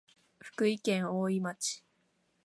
[0.39, 1.83] 福井県おおい町